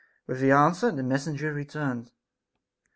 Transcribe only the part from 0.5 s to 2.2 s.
answer the messenger returned.